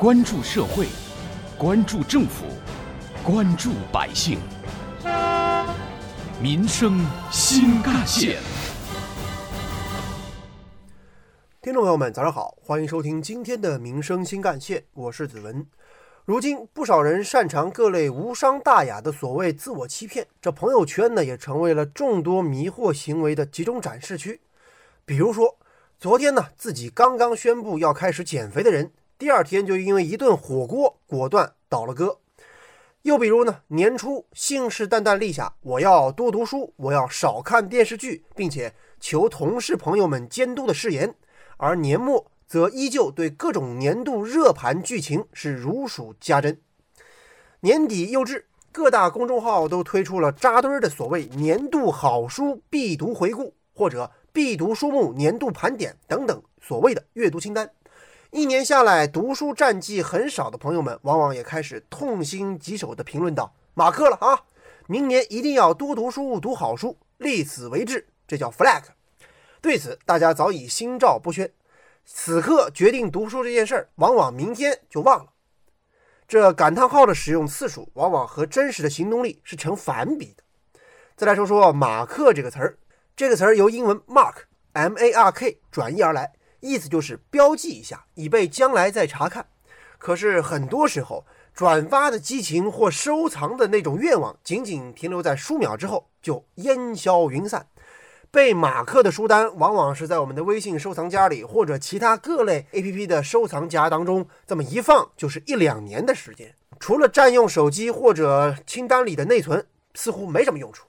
[0.00, 0.86] 关注社会，
[1.58, 2.46] 关注政府，
[3.22, 4.38] 关注百姓，
[6.40, 8.40] 民生新干线。
[11.60, 15.66] 听众朋友们，早上好，欢迎收听今天的《民生新干线》，我是子文。
[16.24, 24.40] 如今，不少人擅长各类无伤大雅的所谓自我欺骗，这朋友圈呢，也成为了众多迷惑行为的集中展示区。
[25.04, 25.58] 比如说，
[25.98, 32.20] 昨天呢，自己刚刚宣布要开始减肥的人，第二天就因为一顿火锅果断倒了戈。
[33.02, 41.14] 又比如呢，年初信誓旦旦立下我要多读书，我要少看电视剧，并且求同事朋友们监督的誓言。
[41.58, 46.58] 而年末则依旧对各种年度热盘剧情是如数家珍。
[47.60, 57.70] 年底又至，各大公众号都推出了扎堆儿的所谓年度好书必读回顾或者必读书目年度盘点等等所谓的阅读清单。
[58.32, 64.42] 一年下来，读书战绩很少的朋友们，往往也开始痛心疾首地评论道：“马克了啊，
[64.86, 68.82] 明年一定要多读书，读好书，立此为志。”这叫 flag。
[69.60, 71.52] 对此，大家早已心照不宣。
[72.04, 75.32] 此刻决定读书这件事儿，往往明天就忘了。
[76.28, 80.44] 这感叹号的使用次数，往往和真实的行动力是成反比的。
[81.16, 82.78] 再来说说“马克”这个词儿，
[83.16, 89.46] 这个词儿由英文 “mark”（M-A-R-K） 转译而来，意思就是标记一下，以备将来再查看。
[89.98, 97.66] 可是很多时候，转发的激情或收藏的那种愿望，仅仅停留在数秒之后，就烟消云散。
[98.30, 106.54] 被马克的书单，往往是在我们的微信收藏夹里，或者其他各类 APP 的收藏夹当中，这么一放就是一两年的时间。
[106.78, 110.86] 除了占用手机或者清单里的内存，似乎没什么用处。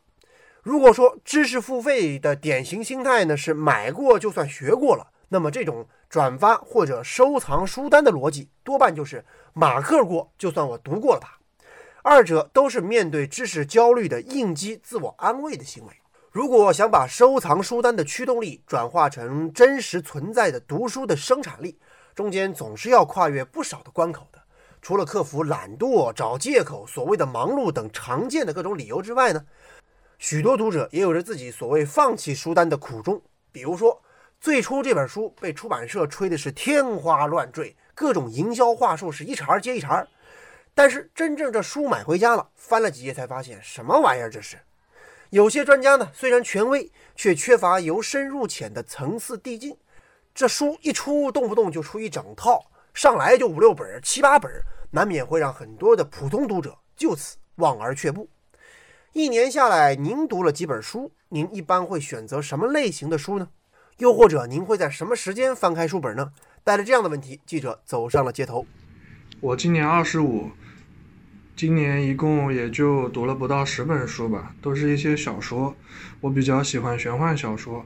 [0.62, 11.40] 如果说知识付费的典型心态呢是买过就算学过了，那么这种转发或者收藏书单的逻辑，多半就是马克过就算我读过了吧。
[12.04, 15.94] 二者都是面对知识焦虑的应激自我安慰的行为。
[16.32, 21.80] 如果想把收藏书单的驱动力转化成真实存在的读书的生产力，
[22.14, 24.42] 中间总是要跨越不少的关口的。
[24.82, 29.46] 除了克服懒惰、找借口、所谓的忙碌等常见的各种理由之外呢，
[30.18, 33.22] 许多读者也有着自己所谓放弃书单的苦衷。
[33.54, 34.02] 比如说，
[34.42, 40.04] 最初这本书被出版社吹的是天花乱坠，各种营销话术是一茬接一茬，
[40.74, 44.58] 但是真正这书买回家了，翻了几页才发现什么玩意儿这是。
[45.30, 49.78] 有些专家呢，虽然权威，却缺乏由深入浅的层次递进。
[50.34, 52.66] 这书一出，动不动就出一整套，
[52.96, 54.52] 上来就五六本、七八本，
[54.90, 58.28] 难免会让很多的普通读者就此望而却步。
[59.14, 61.12] 一年下来，您读了几本书？
[61.30, 63.48] 您一般会选择什么类型的书呢？
[64.02, 66.32] 又或者您会在什么时间翻开书本呢？
[66.64, 68.66] 带着这样的问题，记者走上了街头。
[69.40, 70.50] 我今年二十五。
[71.56, 75.76] 今年一共也就读了不到十本书吧，都是一些小说。
[76.20, 77.86] 我比较喜欢玄幻小说。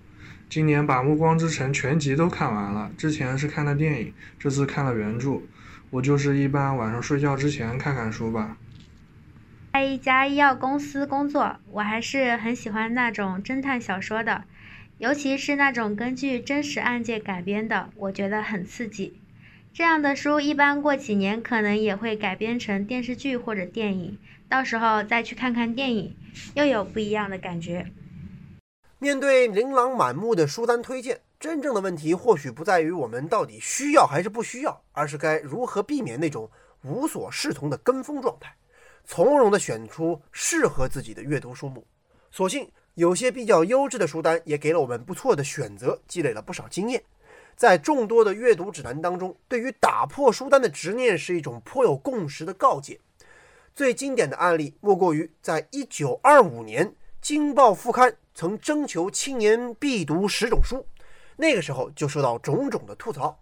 [0.49, 5.41] 今年把《暮光之城》全集都看完了，之前是看的电影，这次看了原著。
[5.89, 8.55] 我就是一般晚上睡觉之前看看书吧。
[9.73, 14.45] 在一家医药公司工作，我还是很喜欢那种侦探小说的，
[14.97, 19.19] 尤其是那种根据真实案件改编的，我觉得很刺激。
[19.73, 24.17] 这样的书一般过几年可能也会改编成电视剧或者电影，
[24.47, 26.15] 到时候再去看看电影，
[26.53, 27.91] 又有不一样的感觉。
[28.99, 36.49] 面对琳琅满目的书单推荐，真正的问题或许不在于我们到底需要还是不需要，而是该如何避免那种
[36.83, 38.55] 无所适从的跟风状态，
[39.03, 41.85] 从容地选出适合自己的阅读书目。
[42.31, 47.03] 所幸有些比较优质的书单也给了我们不错的选择，积累了不少经验。
[47.53, 52.99] 在众多的阅读指南当中，对于打破书单的执念是一种颇有共识的告诫。
[53.73, 56.87] 最经典的案例莫过于在1925年，
[57.21, 60.85] 《京报》副刊曾征求青年必读十种书，
[61.35, 63.37] 那个时候就受到种种的吐槽。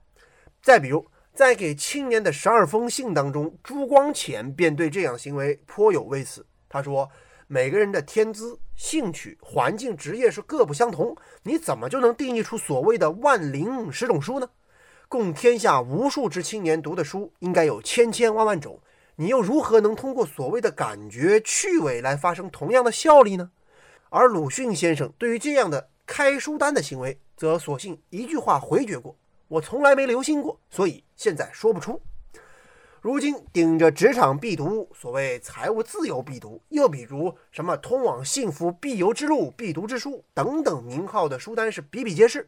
[0.63, 1.05] 再比如，
[1.35, 6.43] 在给青年的十二封信当中，朱光潜便对这样行为颇有微词。
[6.67, 7.07] 他说。
[7.53, 14.49] 每个人的天资、兴趣、环境、职业是各不相同，你怎么就能定义出所谓的万灵十种书呢？
[15.07, 18.79] 供天下无数之青年读的书应该有千千万万种，
[19.17, 23.51] 你又如何能通过所谓的感觉、趣味来发生同样的效力呢？
[24.09, 29.15] 而鲁迅先生对于这样的开书单的行为，则索性一句话回绝过
[29.47, 32.01] ：“我从来没留心过，所以现在说不出。”
[33.03, 42.47] 如今顶着职场必读、所谓财务自由必读，又比如什么通往幸福必由之路、必读之书等等名号的书单是比比皆是，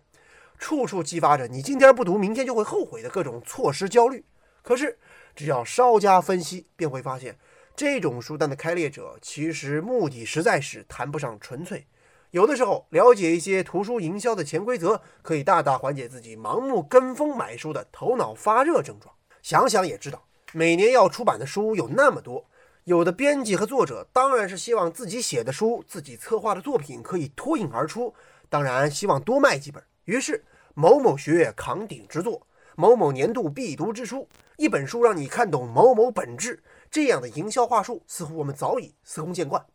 [0.57, 4.24] 处处激发着你今天不读，明天就会后悔的各种错失焦虑。
[4.62, 4.98] 可是
[5.36, 7.38] 只要稍加分析，便会发现，
[7.75, 11.86] 这种书单的开列者其实目的实在是谈不上纯粹。
[12.31, 19.13] 有的时候，了解一些图书营销的潜规则，可以大大缓解自己盲目跟风买书的头脑发热症状。
[19.42, 20.25] 想想也知道，
[20.57, 22.46] 每年要出版的书有那么多，
[22.86, 28.16] 有的编辑和作者当然是希望自己写的书、自己策划的作品可以脱颖而出，
[28.48, 29.84] 当然希望多卖几本。
[30.06, 32.48] 于是，某某学院扛鼎之作，
[32.78, 34.30] 某某年度必读之书。
[34.56, 39.66] 一本书让你看懂某某本质，这样的营销话术似乎我们早已司空见惯。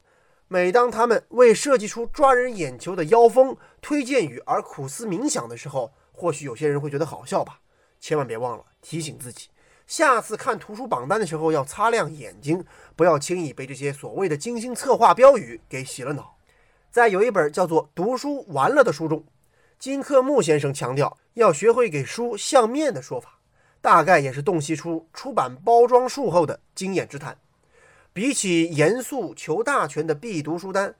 [0.48, 7.60] 每当他们为设计出抓人眼球的妖风推荐语而苦思冥想的时候，或许有些人会觉得好笑吧。
[8.00, 9.48] 千万别忘了提醒自己，
[9.90, 12.64] 下次看图书榜单的时候要擦亮眼睛，
[12.94, 16.36] 不要轻易被这些所谓的精心策划标语给洗了脑。
[16.92, 19.24] 在有一本叫做《读书完了》的书中，
[19.80, 23.40] 金克木先生强调要学会给书相面的说法。
[23.80, 27.36] 大概也是洞悉出出版包装术后的经验之谈。
[28.12, 30.94] 比起严肃求大全的必读书单，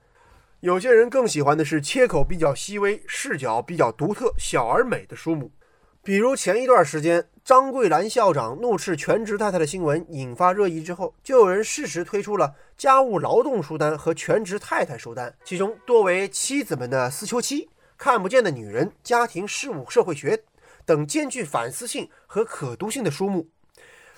[0.59, 5.49] 有些人更喜欢的是切口比较细微、视角比较独特、小而美的书目。
[6.03, 17.67] 比如前一段时间张桂兰校长怒斥全职太太的新闻引发热议之后，就有人适时推出了家务劳动书单和全职太太书单，其中多为妻子们的思秋期、
[17.97, 20.43] 看不见的女人、家庭事务社会学。
[20.83, 23.47] 等兼具反思性和可读性的书目。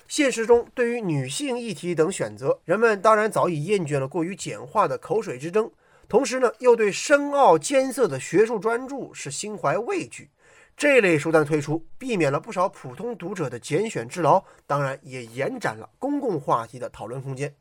[0.08, 5.70] 现实中，对于女性议题等选择，人们当然早已厌倦了过于简化的口水之争，
[6.08, 10.30] 同时呢，又对深奥艰涩的学术专著是心怀畏惧。
[10.76, 17.54] 这类书单推出，避免了不少普通读者的拣选之劳，当然也延展了公共话题的讨论空间。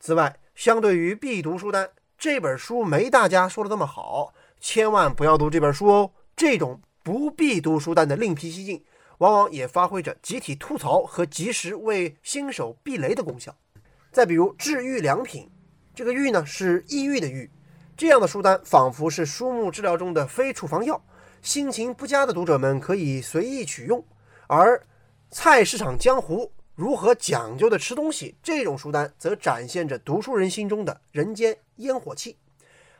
[0.00, 6.12] 此外，相对于必读书单，这本书没大家说的那么好，千万不要读这本书哦。
[6.36, 6.80] 这种。
[7.04, 8.84] 不必读书单的另辟蹊径，
[9.18, 13.52] 往往也发挥着集体吐槽和及时为新手避雷的功效。
[14.12, 15.50] 再比如治愈良品，
[15.96, 17.50] 这个“愈”呢是抑郁的“郁”，
[17.98, 21.02] 这样的书单仿佛是书目治疗中的非处方药，
[21.42, 24.02] 心情不佳的读者们可以随意取用。
[24.46, 24.80] 而
[25.30, 32.36] 菜市场江湖如何讲究的吃东西，这种书单则展现着读书人心中的人间烟火气。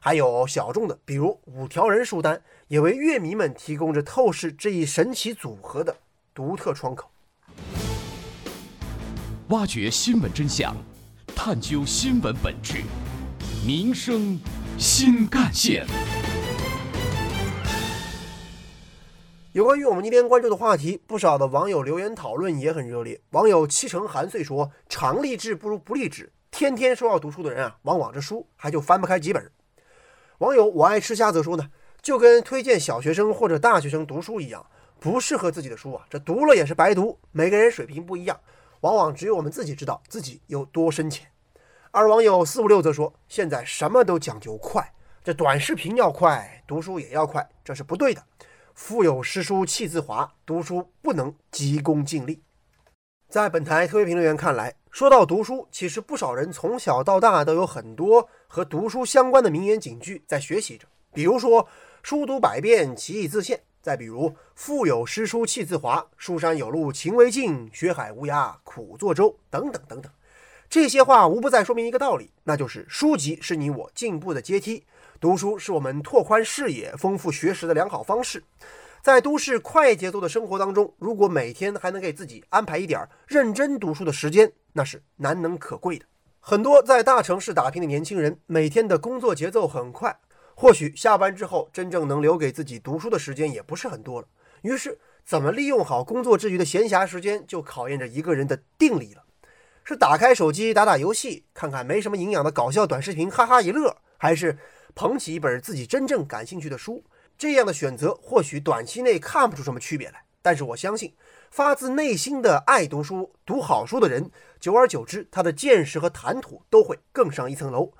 [0.00, 5.96] 还有小众的，比如五条人书单，也为乐迷们提供着透视这一神奇组合的
[6.34, 7.08] 独特窗口。
[9.48, 10.74] 挖掘新闻真相，
[11.36, 12.82] 探究新闻本质，
[13.64, 14.40] 民生
[14.76, 15.86] 新干线。
[19.52, 23.20] 有关于我们今天关注的话题，不少的网友留言讨论也很热烈。
[23.32, 29.52] 网友七成寒岁说：“常立志不如不立志，天天说要读书的人啊，往往这书还就翻不开几本。”
[30.40, 31.68] 网友我爱吃虾则说呢，
[32.00, 34.64] 就跟推荐小学生或者大学生读书一样，
[34.98, 37.18] 不适合自己的书啊，这读了也是白读。
[37.30, 38.40] 每个人水平不一样，
[38.80, 41.28] 往往只有我们自己知道自己有多深浅。
[41.90, 48.24] 而网友四五六则说，现在什么都讲究快，这短视频要快，读书也要快，这是不对的。
[48.74, 52.42] 腹有诗书气自华，读书不能急功近利。
[53.28, 60.86] 在本台特别评论员看来，说到读书，其实不少人从小到大都有很多和读书相关的名言警句在学习着。
[61.14, 61.66] 比如说
[62.02, 70.10] “书读百遍，其义自现”；再比如“腹有诗书气自华，书山有路勤为径，学海无涯苦作舟”等等等等。
[70.68, 74.84] 这些话无不在说明一个道理，那就是书籍是你我进步的阶梯，
[75.22, 78.42] 读书是我们拓宽视野、丰富学识的良好方式。
[79.00, 86.04] 在都市快节奏的生活当中，如果每天还能给自己安排一点认真读书的时间，那是难能可贵的。
[86.40, 90.18] 很多在大城市打拼的年轻人，每天的工作节奏很快，
[90.56, 94.26] 或许下班之后真正能留给自己读书的时间也不是很多了。
[94.62, 99.22] 于是，怎么利用好工作之余的闲暇时间，就考验着一个人的定力了。
[99.84, 104.58] 是打开手机打打游戏，看看没什么营养的搞笑短视频，哈哈一乐，还是
[104.94, 107.04] 捧起一本自己真正感兴趣的书？
[107.38, 111.14] 这样的选择或许短期内看不出什么区别来，但是我相信，
[111.50, 114.30] 发自内心的爱读书、读好书的人，
[114.60, 117.92] 久而久之，他的见识和谈吐都会更上一层楼。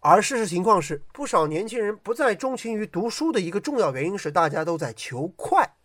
[0.00, 5.76] 而事实情况是，不少年轻人不再钟情于读书的一个重要原因是，大家都在求快，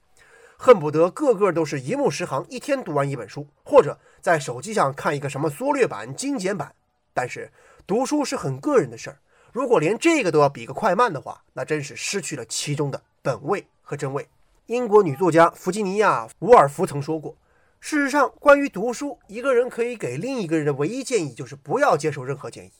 [0.57, 6.75] 恨不得个个都是一目十行，一天读完一本书，或者在手机上看一个什么缩略版、精简版。
[7.13, 7.49] 但是，
[7.87, 9.19] 读书是很个人的事儿。
[9.51, 14.27] 如果连这个都要比个快慢的话，那真是失去了其中的本味和真味。
[14.67, 17.35] 英国女作家弗吉尼亚·伍尔夫曾说过
[17.81, 22.71] ：“事实上，关于读书，一个人可以给另一个人的唯一建议就是不要接受任何建议。”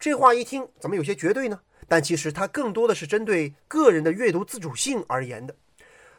[0.00, 1.60] 这话一听怎么有些绝对呢？
[1.86, 5.54] 但其实它更多的是针对个人的阅读自主性而言的。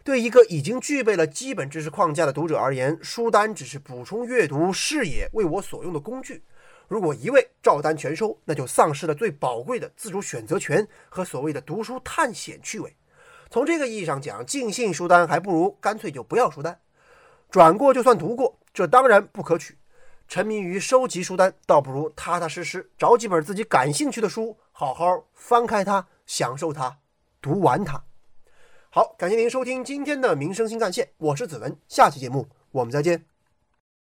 [0.06, 6.42] 对一个已经具备了基本知识框架的读者而言，书单只是补充阅读视野、为我所用的工具。
[6.88, 12.96] 如果一味照单全收，那就丧失了最宝贵的自主选择权和所谓的读书探险趣味。
[13.50, 16.80] 从这个意义上讲，尽信书单还不如干脆就不要书单，
[17.50, 19.78] 转过就算读过，这当然不可取。
[20.28, 26.98] 沉迷于收集书单，倒不如踏踏实实找几本自己感兴趣的书，好好翻开它，享受它，
[27.42, 28.04] 读完它。
[28.90, 33.37] 好，感谢您收听今天的民生新干线，我是子文，下期节目我们再见。